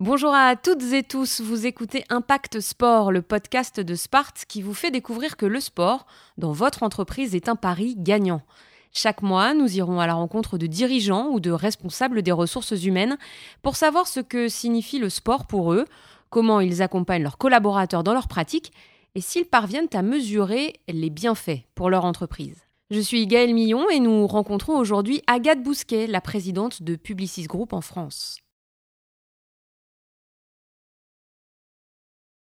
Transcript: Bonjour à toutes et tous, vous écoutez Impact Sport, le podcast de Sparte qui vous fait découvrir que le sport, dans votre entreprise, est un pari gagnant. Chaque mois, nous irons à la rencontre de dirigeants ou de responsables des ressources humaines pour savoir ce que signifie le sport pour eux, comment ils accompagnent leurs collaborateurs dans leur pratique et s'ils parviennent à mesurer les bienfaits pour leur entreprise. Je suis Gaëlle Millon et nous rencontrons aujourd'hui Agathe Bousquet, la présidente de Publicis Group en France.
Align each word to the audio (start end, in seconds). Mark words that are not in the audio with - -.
Bonjour 0.00 0.32
à 0.32 0.54
toutes 0.54 0.92
et 0.92 1.02
tous, 1.02 1.40
vous 1.40 1.66
écoutez 1.66 2.04
Impact 2.08 2.60
Sport, 2.60 3.10
le 3.10 3.20
podcast 3.20 3.80
de 3.80 3.96
Sparte 3.96 4.44
qui 4.46 4.62
vous 4.62 4.72
fait 4.72 4.92
découvrir 4.92 5.36
que 5.36 5.44
le 5.44 5.58
sport, 5.58 6.06
dans 6.36 6.52
votre 6.52 6.84
entreprise, 6.84 7.34
est 7.34 7.48
un 7.48 7.56
pari 7.56 7.96
gagnant. 7.98 8.42
Chaque 8.92 9.22
mois, 9.22 9.54
nous 9.54 9.76
irons 9.76 9.98
à 9.98 10.06
la 10.06 10.14
rencontre 10.14 10.56
de 10.56 10.68
dirigeants 10.68 11.30
ou 11.30 11.40
de 11.40 11.50
responsables 11.50 12.22
des 12.22 12.30
ressources 12.30 12.84
humaines 12.84 13.18
pour 13.60 13.74
savoir 13.74 14.06
ce 14.06 14.20
que 14.20 14.48
signifie 14.48 15.00
le 15.00 15.10
sport 15.10 15.48
pour 15.48 15.72
eux, 15.72 15.84
comment 16.30 16.60
ils 16.60 16.80
accompagnent 16.80 17.24
leurs 17.24 17.36
collaborateurs 17.36 18.04
dans 18.04 18.14
leur 18.14 18.28
pratique 18.28 18.72
et 19.16 19.20
s'ils 19.20 19.46
parviennent 19.46 19.88
à 19.94 20.02
mesurer 20.02 20.74
les 20.86 21.10
bienfaits 21.10 21.64
pour 21.74 21.90
leur 21.90 22.04
entreprise. 22.04 22.68
Je 22.92 23.00
suis 23.00 23.26
Gaëlle 23.26 23.52
Millon 23.52 23.90
et 23.90 23.98
nous 23.98 24.28
rencontrons 24.28 24.78
aujourd'hui 24.78 25.22
Agathe 25.26 25.64
Bousquet, 25.64 26.06
la 26.06 26.20
présidente 26.20 26.84
de 26.84 26.94
Publicis 26.94 27.48
Group 27.48 27.72
en 27.72 27.80
France. 27.80 28.38